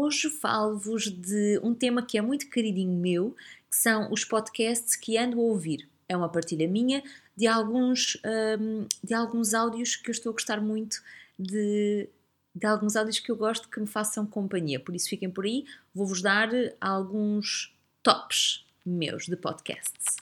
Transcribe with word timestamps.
Hoje 0.00 0.30
falo-vos 0.30 1.10
de 1.10 1.58
um 1.60 1.74
tema 1.74 2.06
que 2.06 2.16
é 2.16 2.22
muito 2.22 2.48
queridinho 2.48 2.96
meu, 2.96 3.34
que 3.68 3.76
são 3.76 4.12
os 4.12 4.24
podcasts 4.24 4.94
que 4.94 5.18
ando 5.18 5.40
a 5.40 5.42
ouvir. 5.42 5.88
É 6.08 6.16
uma 6.16 6.28
partilha 6.28 6.68
minha 6.68 7.02
de 7.36 7.48
alguns, 7.48 8.16
um, 8.60 8.86
de 9.02 9.12
alguns 9.12 9.54
áudios 9.54 9.96
que 9.96 10.08
eu 10.08 10.12
estou 10.12 10.30
a 10.30 10.34
gostar 10.34 10.60
muito 10.60 11.02
de, 11.36 12.08
de 12.54 12.64
alguns 12.64 12.94
áudios 12.94 13.18
que 13.18 13.28
eu 13.28 13.34
gosto 13.34 13.68
que 13.68 13.80
me 13.80 13.88
façam 13.88 14.24
companhia. 14.24 14.78
Por 14.78 14.94
isso 14.94 15.08
fiquem 15.08 15.28
por 15.28 15.44
aí, 15.44 15.64
vou-vos 15.92 16.22
dar 16.22 16.48
alguns 16.80 17.76
tops 18.00 18.64
meus 18.86 19.26
de 19.26 19.34
podcasts. 19.34 20.14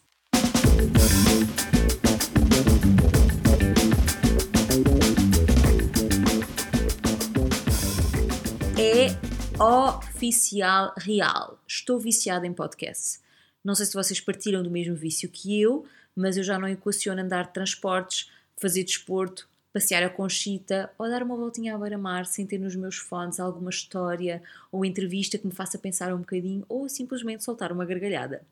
É 8.78 9.25
oficial 9.58 10.92
real. 10.98 11.58
Estou 11.66 11.98
viciada 11.98 12.46
em 12.46 12.52
podcasts. 12.52 13.22
Não 13.64 13.74
sei 13.74 13.86
se 13.86 13.94
vocês 13.94 14.20
partiram 14.20 14.62
do 14.62 14.70
mesmo 14.70 14.94
vício 14.94 15.30
que 15.30 15.60
eu, 15.60 15.86
mas 16.14 16.36
eu 16.36 16.44
já 16.44 16.58
não 16.58 16.68
equaciono 16.68 17.22
andar 17.22 17.46
de 17.46 17.54
transportes, 17.54 18.30
fazer 18.56 18.84
desporto, 18.84 19.48
passear 19.72 20.02
a 20.02 20.10
conchita 20.10 20.90
ou 20.98 21.08
dar 21.08 21.22
uma 21.22 21.36
voltinha 21.36 21.74
à 21.74 21.78
beira-mar 21.78 22.26
sem 22.26 22.46
ter 22.46 22.58
nos 22.58 22.76
meus 22.76 22.96
fones 22.96 23.40
alguma 23.40 23.70
história 23.70 24.42
ou 24.70 24.84
entrevista 24.84 25.38
que 25.38 25.46
me 25.46 25.52
faça 25.52 25.78
pensar 25.78 26.12
um 26.14 26.18
bocadinho 26.18 26.64
ou 26.68 26.86
simplesmente 26.88 27.42
soltar 27.42 27.72
uma 27.72 27.86
gargalhada. 27.86 28.42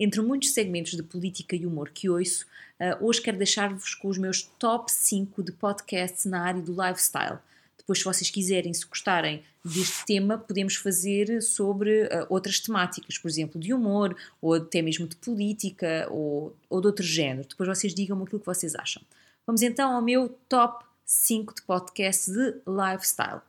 Entre 0.00 0.20
muitos 0.22 0.54
segmentos 0.54 0.92
de 0.92 1.02
política 1.02 1.54
e 1.54 1.66
humor 1.66 1.90
que 1.90 2.08
ouço, 2.08 2.46
uh, 2.80 3.06
hoje 3.06 3.20
quero 3.20 3.36
deixar-vos 3.36 3.94
com 3.94 4.08
os 4.08 4.18
meus 4.18 4.42
top 4.42 4.90
5 4.90 5.42
de 5.42 5.52
podcasts 5.52 6.24
na 6.24 6.42
área 6.42 6.62
do 6.62 6.72
lifestyle– 6.72 7.38
depois, 7.78 7.98
se 7.98 8.04
vocês 8.04 8.30
quiserem, 8.30 8.72
se 8.74 8.86
gostarem 8.86 9.42
deste 9.64 10.04
tema, 10.06 10.38
podemos 10.38 10.76
fazer 10.76 11.40
sobre 11.42 12.04
uh, 12.04 12.26
outras 12.28 12.58
temáticas, 12.58 13.18
por 13.18 13.28
exemplo, 13.28 13.60
de 13.60 13.72
humor, 13.72 14.16
ou 14.40 14.54
até 14.54 14.82
mesmo 14.82 15.06
de 15.06 15.16
política, 15.16 16.08
ou, 16.10 16.56
ou 16.68 16.80
de 16.80 16.86
outro 16.86 17.04
género. 17.04 17.46
Depois 17.48 17.68
vocês 17.68 17.94
digam-me 17.94 18.24
aquilo 18.24 18.40
que 18.40 18.46
vocês 18.46 18.74
acham. 18.74 19.02
Vamos 19.46 19.62
então 19.62 19.92
ao 19.92 20.02
meu 20.02 20.28
top 20.48 20.84
5 21.04 21.54
de 21.54 21.62
podcasts 21.62 22.32
de 22.32 22.54
lifestyle. 22.66 23.40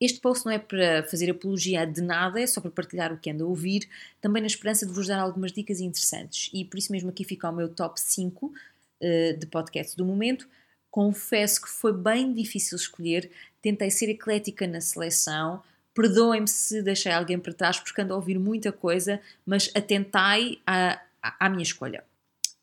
Este 0.00 0.20
post 0.20 0.44
não 0.44 0.52
é 0.52 0.58
para 0.58 1.04
fazer 1.04 1.30
apologia 1.30 1.86
de 1.86 2.02
nada, 2.02 2.40
é 2.40 2.46
só 2.46 2.60
para 2.60 2.70
partilhar 2.70 3.12
o 3.12 3.16
que 3.16 3.30
ando 3.30 3.44
a 3.44 3.46
ouvir, 3.46 3.88
também 4.20 4.42
na 4.42 4.48
esperança 4.48 4.84
de 4.84 4.92
vos 4.92 5.06
dar 5.06 5.20
algumas 5.20 5.52
dicas 5.52 5.80
interessantes. 5.80 6.50
E 6.52 6.64
por 6.64 6.78
isso 6.78 6.90
mesmo 6.90 7.10
aqui 7.10 7.24
fica 7.24 7.48
o 7.48 7.52
meu 7.52 7.68
top 7.68 8.00
5 8.00 8.46
uh, 8.46 9.38
de 9.38 9.46
podcasts 9.46 9.94
do 9.94 10.04
momento. 10.04 10.48
Confesso 10.94 11.60
que 11.60 11.68
foi 11.68 11.92
bem 11.92 12.32
difícil 12.32 12.76
escolher, 12.76 13.28
tentei 13.60 13.90
ser 13.90 14.08
eclética 14.10 14.64
na 14.64 14.80
seleção. 14.80 15.60
Perdoem-me 15.92 16.46
se 16.46 16.80
deixei 16.82 17.10
alguém 17.10 17.36
para 17.36 17.52
trás, 17.52 17.80
porque 17.80 18.00
ando 18.00 18.12
a 18.12 18.16
ouvir 18.16 18.38
muita 18.38 18.70
coisa, 18.70 19.20
mas 19.44 19.68
atentai 19.74 20.60
à, 20.64 21.00
à 21.20 21.48
minha 21.48 21.64
escolha. 21.64 22.04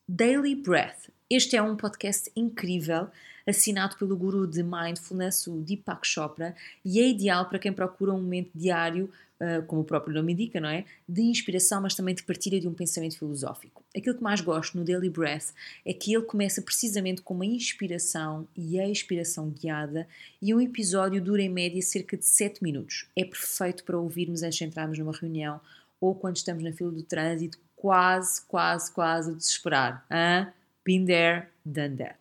Daily 0.07 0.55
Breath. 0.55 1.09
Este 1.29 1.57
é 1.57 1.61
um 1.61 1.75
podcast 1.75 2.31
incrível, 2.33 3.09
assinado 3.47 3.95
pelo 3.97 4.16
guru 4.16 4.47
de 4.47 4.64
mindfulness, 4.64 5.47
o 5.47 5.61
Deepak 5.61 6.06
Chopra, 6.06 6.56
e 6.84 7.00
é 7.00 7.08
ideal 7.08 7.45
para 7.45 7.59
quem 7.59 7.73
procura 7.73 8.14
um 8.14 8.22
momento 8.22 8.52
diário 8.56 9.09
ah, 9.42 9.64
como 9.66 9.81
o 9.81 9.83
próprio 9.83 10.14
nome 10.14 10.33
indica, 10.33 10.61
não 10.61 10.70
é? 10.70 10.86
De 11.09 11.23
inspiração, 11.23 11.81
mas 11.81 11.95
também 11.95 12.14
de 12.14 12.22
partilha 12.22 12.59
de 12.59 12.67
um 12.67 12.73
pensamento 12.75 13.17
filosófico. 13.17 13.83
Aquilo 13.98 14.16
que 14.16 14.22
mais 14.22 14.39
gosto 14.39 14.78
no 14.78 14.86
Daily 14.86 15.09
Breath 15.09 15.48
é 15.83 15.92
que 15.94 16.14
ele 16.14 16.23
começa 16.23 16.61
precisamente 16.61 17.23
com 17.23 17.33
uma 17.33 17.45
inspiração 17.45 18.48
e 18.56 18.80
a 18.80 18.88
expiração 18.88 19.50
guiada 19.50 20.08
e 20.39 20.53
um 20.53 20.61
episódio 20.61 21.20
dura 21.20 21.42
em 21.42 21.50
média 21.50 21.81
cerca 21.81 22.16
de 22.16 22.26
7 22.26 22.61
minutos. 22.61 23.08
É 23.17 23.26
perfeito 23.26 23.83
para 23.83 23.98
ouvirmos 23.98 24.44
antes 24.44 24.59
de 24.59 24.66
entrarmos 24.66 25.00
numa 25.00 25.11
reunião 25.11 25.59
ou 26.00 26.14
quando 26.14 26.36
estamos 26.36 26.64
na 26.64 26.72
fila 26.72 26.92
do 26.92 27.02
trânsito, 27.02 27.58
quase, 27.76 28.44
quase, 28.45 28.92
quase 28.92 29.31
a 29.31 29.33
desesperar. 29.33 30.05
Hein? 30.11 30.53
Been 30.86 31.05
there, 31.05 31.48
done 31.66 31.98
that. 31.98 32.20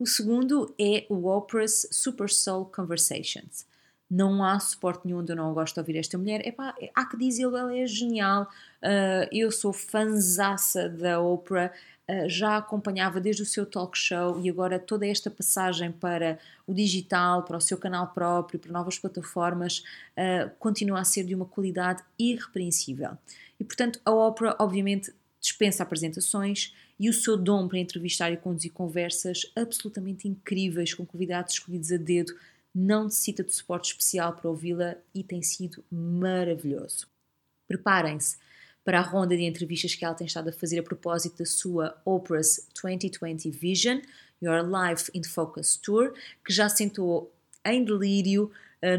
O 0.00 0.06
segundo 0.06 0.74
é 0.80 1.06
o 1.08 1.28
Oprah's 1.28 1.86
Super 1.92 2.28
Soul 2.28 2.64
Conversations 2.64 3.64
não 4.10 4.42
há 4.42 4.58
suporte 4.58 5.06
nenhum 5.06 5.24
eu 5.24 5.36
não 5.36 5.54
gosto 5.54 5.74
de 5.74 5.80
ouvir 5.80 5.96
esta 5.96 6.18
mulher. 6.18 6.44
Epá, 6.44 6.74
há 6.94 7.06
que 7.06 7.16
dizer, 7.16 7.44
ela 7.44 7.76
é 7.76 7.86
genial. 7.86 8.50
Uh, 8.82 9.28
eu 9.30 9.52
sou 9.52 9.72
fanzaça 9.72 10.88
da 10.88 11.20
Oprah, 11.20 11.72
uh, 12.08 12.28
já 12.28 12.56
acompanhava 12.56 13.20
desde 13.20 13.42
o 13.42 13.46
seu 13.46 13.64
talk 13.64 13.96
show 13.96 14.40
e 14.40 14.50
agora 14.50 14.80
toda 14.80 15.06
esta 15.06 15.30
passagem 15.30 15.92
para 15.92 16.40
o 16.66 16.74
digital, 16.74 17.44
para 17.44 17.56
o 17.56 17.60
seu 17.60 17.78
canal 17.78 18.08
próprio, 18.08 18.58
para 18.58 18.72
novas 18.72 18.98
plataformas, 18.98 19.84
uh, 20.16 20.50
continua 20.58 20.98
a 20.98 21.04
ser 21.04 21.22
de 21.22 21.34
uma 21.34 21.44
qualidade 21.44 22.02
irrepreensível. 22.18 23.16
E 23.60 23.64
portanto, 23.64 24.00
a 24.04 24.10
Oprah, 24.10 24.56
obviamente, 24.58 25.14
dispensa 25.40 25.84
apresentações 25.84 26.74
e 27.00 27.08
o 27.08 27.14
seu 27.14 27.34
dom 27.34 27.66
para 27.66 27.78
entrevistar 27.78 28.30
e 28.30 28.36
conduzir 28.36 28.72
conversas 28.72 29.50
absolutamente 29.56 30.28
incríveis 30.28 30.92
com 30.92 31.06
convidados 31.06 31.54
escolhidos 31.54 31.90
a 31.90 31.96
dedo 31.96 32.36
não 32.74 33.04
necessita 33.04 33.42
de 33.42 33.54
suporte 33.54 33.92
especial 33.92 34.34
para 34.34 34.50
ouvi-la 34.50 34.96
e 35.14 35.24
tem 35.24 35.42
sido 35.42 35.82
maravilhoso. 35.90 37.08
Preparem-se 37.66 38.36
para 38.84 38.98
a 38.98 39.02
ronda 39.02 39.34
de 39.34 39.44
entrevistas 39.44 39.94
que 39.94 40.04
ela 40.04 40.14
tem 40.14 40.26
estado 40.26 40.50
a 40.50 40.52
fazer 40.52 40.78
a 40.78 40.82
propósito 40.82 41.38
da 41.38 41.46
sua 41.46 41.98
Oprah's 42.04 42.68
2020 42.80 43.50
Vision, 43.50 44.00
Your 44.42 44.62
Life 44.62 45.10
in 45.14 45.24
Focus 45.24 45.76
Tour, 45.76 46.12
que 46.44 46.52
já 46.52 46.68
sentou 46.68 47.32
em 47.64 47.82
delírio 47.82 48.50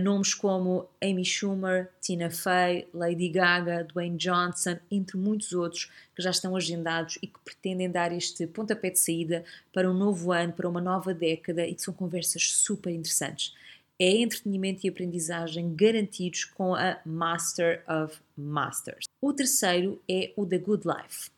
nomes 0.01 0.33
como 0.33 0.87
Amy 1.01 1.25
Schumer, 1.25 1.89
Tina 1.99 2.29
Fey, 2.29 2.87
Lady 2.93 3.29
Gaga, 3.29 3.83
Dwayne 3.83 4.17
Johnson, 4.17 4.77
entre 4.91 5.17
muitos 5.17 5.53
outros 5.53 5.91
que 6.15 6.21
já 6.21 6.29
estão 6.29 6.55
agendados 6.55 7.17
e 7.21 7.27
que 7.27 7.39
pretendem 7.43 7.89
dar 7.89 8.11
este 8.11 8.45
pontapé 8.45 8.91
de 8.91 8.99
saída 8.99 9.43
para 9.73 9.89
um 9.89 9.93
novo 9.93 10.31
ano, 10.31 10.53
para 10.53 10.69
uma 10.69 10.81
nova 10.81 11.13
década 11.13 11.65
e 11.65 11.73
que 11.73 11.81
são 11.81 11.93
conversas 11.93 12.43
super 12.51 12.91
interessantes. 12.91 13.55
É 13.99 14.09
entretenimento 14.09 14.85
e 14.85 14.89
aprendizagem 14.89 15.75
garantidos 15.75 16.45
com 16.45 16.75
a 16.75 16.99
Master 17.05 17.83
of 17.87 18.19
Masters. 18.35 19.05
O 19.19 19.33
terceiro 19.33 20.01
é 20.09 20.31
o 20.35 20.45
The 20.45 20.57
Good 20.57 20.87
Life. 20.87 21.29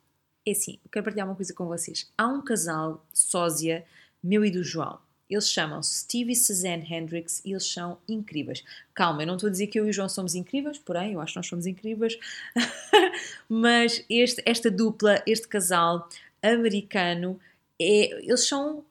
É 0.46 0.52
assim, 0.52 0.80
quero 0.92 1.06
partilhar 1.06 1.28
uma 1.28 1.36
coisa 1.36 1.54
com 1.54 1.66
vocês. 1.66 2.12
Há 2.18 2.28
um 2.28 2.42
casal 2.42 3.06
sósia, 3.14 3.86
meu 4.22 4.44
e 4.44 4.52
do 4.52 4.64
João 4.64 5.00
eles 5.34 5.50
chamam-se 5.50 6.02
Steve 6.02 6.32
e 6.32 6.36
Suzanne 6.36 6.86
Hendricks 6.90 7.42
e 7.44 7.52
eles 7.52 7.66
são 7.66 7.98
incríveis. 8.08 8.64
Calma, 8.94 9.24
eu 9.24 9.28
não 9.28 9.36
estou 9.36 9.48
a 9.48 9.52
dizer 9.52 9.68
que 9.68 9.80
eu 9.80 9.88
e 9.88 9.90
o 9.90 9.94
João 9.94 10.08
somos 10.08 10.36
incríveis, 10.36 10.78
porém, 10.78 11.14
eu 11.14 11.22
acho 11.22 11.34
que 11.34 11.40
nós 11.40 11.48
somos 11.48 11.66
incríveis. 11.66 12.18
Mas 13.50 14.04
este, 14.10 14.42
esta 14.46 14.70
dupla, 14.70 15.22
este 15.26 15.48
casal 15.48 16.08
americano, 16.42 17.40
é, 17.80 18.24
eles 18.24 18.48
são 18.48 18.84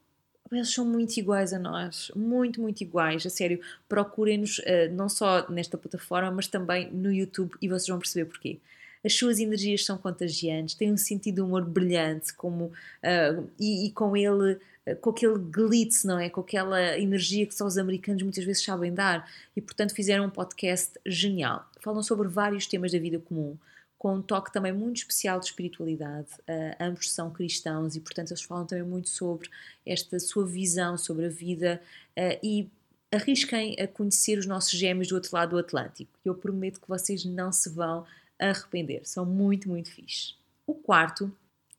eles 0.50 0.72
são 0.72 0.84
muito 0.84 1.16
iguais 1.16 1.54
a 1.54 1.58
nós, 1.58 2.10
muito, 2.14 2.60
muito 2.60 2.82
iguais, 2.82 3.24
a 3.24 3.30
sério. 3.30 3.58
Procurem-nos 3.88 4.58
uh, 4.58 4.92
não 4.92 5.08
só 5.08 5.48
nesta 5.48 5.78
plataforma, 5.78 6.30
mas 6.30 6.46
também 6.46 6.90
no 6.90 7.10
YouTube 7.10 7.54
e 7.60 7.68
vocês 7.68 7.88
vão 7.88 7.98
perceber 7.98 8.26
porquê. 8.26 8.58
As 9.04 9.14
suas 9.14 9.38
energias 9.38 9.84
são 9.84 9.98
contagiantes, 9.98 10.74
têm 10.74 10.92
um 10.92 10.96
sentido 10.96 11.36
de 11.36 11.40
humor 11.40 11.64
brilhante, 11.64 12.32
como, 12.34 12.66
uh, 12.66 13.50
e, 13.58 13.86
e, 13.86 13.90
com 13.90 14.16
ele 14.16 14.58
eh, 14.84 14.94
com 14.96 15.10
aquele 15.10 15.38
glitz, 15.38 16.04
não 16.04 16.18
é? 16.18 16.28
Com 16.28 16.40
aquela 16.40 16.98
energia 16.98 17.46
que 17.46 17.54
só 17.54 17.66
os 17.66 17.78
americanos 17.78 18.22
muitas 18.22 18.44
vezes 18.44 18.64
sabem 18.64 18.92
dar. 18.92 19.28
E, 19.56 19.60
portanto, 19.60 19.94
fizeram 19.94 20.26
um 20.26 20.30
podcast 20.30 20.98
genial. 21.06 21.68
Falam 21.80 22.02
sobre 22.02 22.28
vários 22.28 22.66
temas 22.66 22.92
da 22.92 22.98
vida 22.98 23.18
comum, 23.18 23.56
com 23.98 24.16
um 24.16 24.22
toque 24.22 24.52
também 24.52 24.72
muito 24.72 24.98
especial 24.98 25.38
de 25.38 25.46
espiritualidade. 25.46 26.28
Uh, 26.40 26.76
ambos 26.80 27.12
são 27.12 27.30
cristãos 27.30 27.94
e, 27.96 28.00
portanto, 28.00 28.30
eles 28.30 28.42
falam 28.42 28.66
também 28.66 28.84
muito 28.84 29.08
sobre 29.08 29.48
esta 29.86 30.18
sua 30.18 30.44
visão 30.46 30.96
sobre 30.96 31.26
a 31.26 31.28
vida 31.28 31.80
uh, 32.18 32.38
e 32.42 32.68
arrisquem 33.12 33.76
a 33.78 33.86
conhecer 33.86 34.38
os 34.38 34.46
nossos 34.46 34.72
gêmeos 34.72 35.08
do 35.08 35.14
outro 35.14 35.30
lado 35.32 35.50
do 35.50 35.58
Atlântico. 35.58 36.10
Eu 36.24 36.34
prometo 36.34 36.80
que 36.80 36.88
vocês 36.88 37.24
não 37.24 37.52
se 37.52 37.68
vão 37.68 38.04
arrepender. 38.50 39.02
São 39.04 39.24
muito, 39.24 39.68
muito 39.68 39.90
fixe. 39.90 40.34
O 40.66 40.74
quarto 40.74 41.34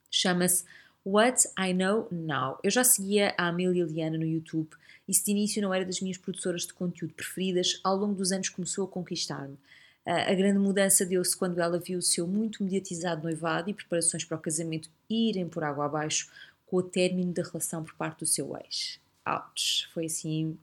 chama-se 0.10 0.64
What 1.06 1.50
I 1.60 1.74
Know 1.74 2.08
Now. 2.12 2.60
Eu 2.64 2.72
já 2.72 2.84
seguia 2.84 3.34
a 3.38 3.48
Amélia 3.48 3.84
Liana 3.84 4.18
no 4.18 4.26
YouTube 4.26 4.70
e 5.08 5.14
se 5.14 5.26
de 5.26 5.32
início 5.32 5.62
não 5.62 5.74
era 5.74 5.86
das 5.86 6.00
minhas 6.00 6.18
produtoras 6.18 6.66
de 6.66 6.74
conteúdo 6.74 7.14
preferidas, 7.14 7.80
ao 7.84 7.96
longo 7.96 8.16
dos 8.16 8.32
anos 8.32 8.50
começou 8.50 8.86
a 8.86 8.88
conquistar-me. 8.88 9.58
A 10.06 10.34
grande 10.34 10.60
mudança 10.60 11.06
deu-se 11.06 11.36
quando 11.36 11.60
ela 11.60 11.80
viu 11.80 12.00
o 12.00 12.02
seu 12.02 12.28
muito 12.28 12.62
mediatizado 12.62 13.24
noivado 13.24 13.70
e 13.70 13.74
preparações 13.74 14.26
para 14.26 14.38
o 14.38 14.42
casamento 14.42 14.90
irem 15.10 15.48
por 15.48 15.64
água 15.64 15.86
abaixo 15.86 16.30
com 16.66 16.78
o 16.78 16.84
término 16.84 17.32
da 17.32 17.44
relação 17.44 17.84
por 17.84 17.94
parte 17.94 18.20
do 18.20 18.26
seu 18.26 18.56
ex. 18.58 19.00
Ouch! 19.26 19.88
Foi 19.94 20.06
assim, 20.06 20.58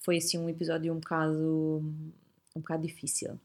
foi 0.00 0.16
assim 0.16 0.38
um 0.38 0.48
episódio 0.48 0.92
um 0.92 0.98
bocado, 0.98 1.80
um 2.56 2.60
bocado 2.60 2.86
difícil. 2.86 3.38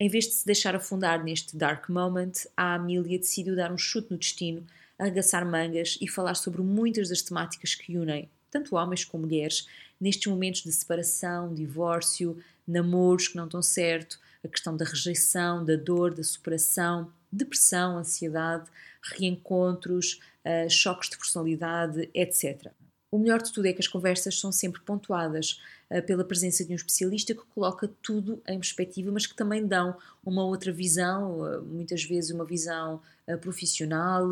Em 0.00 0.08
vez 0.08 0.26
de 0.26 0.34
se 0.34 0.46
deixar 0.46 0.76
afundar 0.76 1.24
neste 1.24 1.56
dark 1.56 1.88
moment, 1.88 2.32
a 2.56 2.74
Amélia 2.74 3.18
decidiu 3.18 3.56
dar 3.56 3.72
um 3.72 3.78
chute 3.78 4.10
no 4.10 4.18
destino 4.18 4.64
arregaçar 4.98 5.46
mangas 5.46 5.96
e 6.00 6.08
falar 6.08 6.34
sobre 6.34 6.60
muitas 6.60 7.08
das 7.08 7.22
temáticas 7.22 7.74
que 7.74 7.96
unem 7.96 8.28
tanto 8.50 8.76
homens 8.76 9.04
como 9.04 9.26
mulheres 9.26 9.66
nestes 10.00 10.26
momentos 10.26 10.62
de 10.62 10.72
separação, 10.72 11.54
divórcio, 11.54 12.42
namoros 12.66 13.28
que 13.28 13.36
não 13.36 13.44
estão 13.44 13.62
certo, 13.62 14.18
a 14.42 14.48
questão 14.48 14.76
da 14.76 14.84
rejeição, 14.84 15.64
da 15.64 15.76
dor, 15.76 16.14
da 16.14 16.22
superação, 16.24 17.12
depressão, 17.30 17.98
ansiedade, 17.98 18.70
reencontros, 19.02 20.20
uh, 20.44 20.70
choques 20.70 21.10
de 21.10 21.18
personalidade, 21.18 22.08
etc. 22.14 22.68
O 23.10 23.18
melhor 23.18 23.42
de 23.42 23.52
tudo 23.52 23.66
é 23.66 23.72
que 23.72 23.80
as 23.80 23.88
conversas 23.88 24.38
são 24.38 24.52
sempre 24.52 24.80
pontuadas 24.80 25.60
pela 26.06 26.24
presença 26.24 26.64
de 26.64 26.72
um 26.72 26.76
especialista 26.76 27.34
que 27.34 27.42
coloca 27.54 27.88
tudo 28.02 28.42
em 28.46 28.58
perspectiva, 28.58 29.10
mas 29.10 29.26
que 29.26 29.34
também 29.34 29.66
dão 29.66 29.96
uma 30.24 30.44
outra 30.44 30.70
visão, 30.70 31.40
uh, 31.40 31.62
muitas 31.62 32.04
vezes 32.04 32.30
uma 32.30 32.44
visão 32.44 33.00
profissional, 33.40 34.28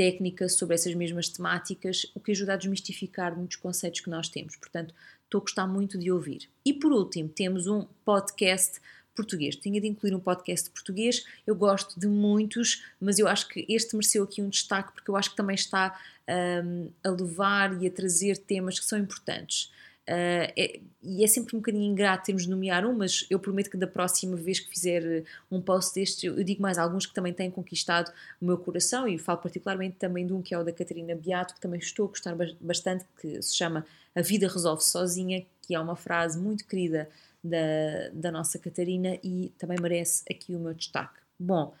técnica 0.00 0.48
sobre 0.48 0.74
essas 0.74 0.94
mesmas 0.94 1.28
temáticas, 1.28 2.06
o 2.14 2.20
que 2.20 2.32
ajuda 2.32 2.54
a 2.54 2.56
desmistificar 2.56 3.36
muitos 3.36 3.56
conceitos 3.56 4.00
que 4.00 4.08
nós 4.08 4.30
temos. 4.30 4.56
Portanto, 4.56 4.94
estou 5.24 5.40
a 5.40 5.42
gostar 5.42 5.66
muito 5.66 5.98
de 5.98 6.10
ouvir. 6.10 6.48
E 6.64 6.72
por 6.72 6.90
último, 6.90 7.28
temos 7.28 7.66
um 7.66 7.86
podcast 8.02 8.80
português. 9.14 9.56
Tinha 9.56 9.80
de 9.80 9.86
incluir 9.86 10.14
um 10.14 10.20
podcast 10.20 10.70
português. 10.70 11.24
Eu 11.46 11.54
gosto 11.54 12.00
de 12.00 12.06
muitos, 12.06 12.82
mas 12.98 13.18
eu 13.18 13.28
acho 13.28 13.46
que 13.48 13.66
este 13.68 13.94
mereceu 13.94 14.24
aqui 14.24 14.40
um 14.40 14.48
destaque 14.48 14.92
porque 14.92 15.10
eu 15.10 15.16
acho 15.16 15.30
que 15.30 15.36
também 15.36 15.54
está 15.54 15.98
um, 16.64 16.90
a 17.04 17.10
levar 17.10 17.82
e 17.82 17.86
a 17.86 17.90
trazer 17.90 18.38
temas 18.38 18.78
que 18.78 18.86
são 18.86 18.98
importantes. 18.98 19.70
Uh, 20.10 20.50
é, 20.56 20.80
e 21.00 21.22
é 21.22 21.26
sempre 21.28 21.54
um 21.54 21.60
bocadinho 21.60 21.84
ingrato 21.84 22.24
termos 22.24 22.42
de 22.42 22.50
nomear 22.50 22.84
um, 22.84 22.92
mas 22.92 23.24
eu 23.30 23.38
prometo 23.38 23.70
que 23.70 23.76
da 23.76 23.86
próxima 23.86 24.36
vez 24.36 24.58
que 24.58 24.68
fizer 24.68 25.02
eh, 25.04 25.24
um 25.50 25.62
post 25.62 25.94
deste, 25.94 26.26
eu, 26.26 26.36
eu 26.36 26.42
digo 26.42 26.60
mais 26.60 26.78
alguns 26.78 27.06
que 27.06 27.14
também 27.14 27.32
têm 27.32 27.50
conquistado 27.50 28.12
o 28.40 28.44
meu 28.44 28.58
coração 28.58 29.06
e 29.06 29.16
falo 29.16 29.38
particularmente 29.38 29.96
também 29.98 30.26
de 30.26 30.32
um 30.32 30.42
que 30.42 30.52
é 30.52 30.58
o 30.58 30.64
da 30.64 30.72
Catarina 30.72 31.14
Beato, 31.14 31.54
que 31.54 31.60
também 31.60 31.78
estou 31.78 32.06
a 32.06 32.08
gostar 32.08 32.36
bastante, 32.60 33.06
que 33.20 33.40
se 33.40 33.56
chama 33.56 33.86
A 34.14 34.20
Vida 34.20 34.48
Resolve 34.48 34.82
Sozinha, 34.82 35.46
que 35.62 35.74
é 35.74 35.80
uma 35.80 35.94
frase 35.94 36.38
muito 36.38 36.66
querida 36.66 37.08
da, 37.42 38.10
da 38.12 38.32
nossa 38.32 38.58
Catarina 38.58 39.16
e 39.22 39.52
também 39.58 39.78
merece 39.80 40.24
aqui 40.28 40.54
o 40.56 40.58
meu 40.58 40.74
destaque. 40.74 41.20
Bom, 41.38 41.72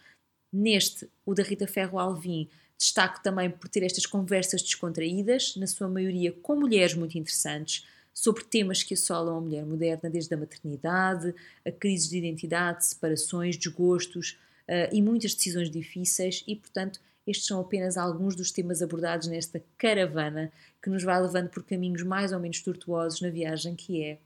neste, 0.52 1.10
o 1.26 1.34
da 1.34 1.42
Rita 1.42 1.66
Ferro 1.66 1.98
Alvim, 1.98 2.48
destaco 2.78 3.22
também 3.22 3.50
por 3.50 3.68
ter 3.68 3.82
estas 3.82 4.06
conversas 4.06 4.62
descontraídas, 4.62 5.56
na 5.56 5.66
sua 5.66 5.88
maioria 5.88 6.32
com 6.32 6.56
mulheres 6.56 6.94
muito 6.94 7.18
interessantes, 7.18 7.84
sobre 8.20 8.44
temas 8.44 8.82
que 8.82 8.92
assolam 8.92 9.38
a 9.38 9.40
mulher 9.40 9.64
moderna, 9.64 10.10
desde 10.10 10.34
a 10.34 10.36
maternidade, 10.36 11.34
a 11.66 11.72
crises 11.72 12.10
de 12.10 12.18
identidade, 12.18 12.84
separações, 12.84 13.56
desgostos 13.56 14.38
uh, 14.68 14.94
e 14.94 15.00
muitas 15.00 15.34
decisões 15.34 15.70
difíceis, 15.70 16.44
e 16.46 16.54
portanto, 16.54 17.00
estes 17.26 17.46
são 17.46 17.58
apenas 17.58 17.96
alguns 17.96 18.36
dos 18.36 18.50
temas 18.50 18.82
abordados 18.82 19.26
nesta 19.26 19.62
caravana 19.78 20.52
que 20.82 20.90
nos 20.90 21.02
vai 21.02 21.18
levando 21.18 21.48
por 21.48 21.62
caminhos 21.62 22.02
mais 22.02 22.30
ou 22.30 22.38
menos 22.38 22.60
tortuosos 22.60 23.22
na 23.22 23.30
viagem 23.30 23.74
que 23.74 24.04
é 24.04 24.18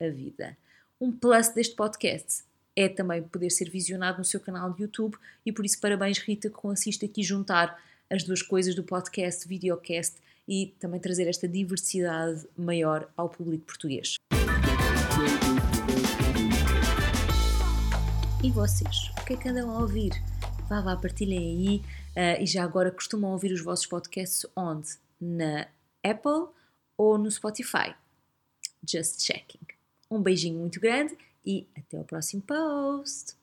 a 0.00 0.08
vida. 0.08 0.56
Um 0.98 1.12
plus 1.12 1.50
deste 1.50 1.76
podcast 1.76 2.44
é 2.74 2.88
também 2.88 3.22
poder 3.22 3.50
ser 3.50 3.68
visionado 3.68 4.16
no 4.16 4.24
seu 4.24 4.40
canal 4.40 4.72
de 4.72 4.80
YouTube 4.80 5.14
e 5.44 5.52
por 5.52 5.66
isso 5.66 5.78
parabéns 5.78 6.16
Rita 6.16 6.48
que 6.48 6.54
consiste 6.54 7.04
aqui 7.04 7.22
juntar 7.22 7.78
as 8.08 8.22
duas 8.22 8.40
coisas 8.40 8.74
do 8.74 8.82
podcast, 8.82 9.46
videocast 9.46 10.14
e 10.48 10.74
também 10.78 11.00
trazer 11.00 11.28
esta 11.28 11.48
diversidade 11.48 12.46
maior 12.56 13.10
ao 13.16 13.28
público 13.28 13.66
português. 13.66 14.16
E 18.42 18.50
vocês? 18.50 19.10
O 19.20 19.24
que 19.24 19.34
é 19.34 19.36
que 19.36 19.48
andam 19.48 19.70
a 19.70 19.78
ouvir? 19.80 20.10
Vá, 20.68 20.80
vá, 20.80 20.96
partilhem 20.96 21.38
aí. 21.38 22.38
Uh, 22.38 22.42
e 22.42 22.46
já 22.46 22.64
agora 22.64 22.90
costumam 22.90 23.30
ouvir 23.30 23.52
os 23.52 23.60
vossos 23.60 23.86
podcasts 23.86 24.44
onde? 24.56 24.90
Na 25.20 25.68
Apple 26.02 26.48
ou 26.96 27.16
no 27.18 27.30
Spotify? 27.30 27.94
Just 28.84 29.24
checking. 29.24 29.60
Um 30.10 30.20
beijinho 30.20 30.58
muito 30.58 30.80
grande 30.80 31.16
e 31.46 31.68
até 31.76 32.00
o 32.00 32.04
próximo 32.04 32.42
post! 32.42 33.41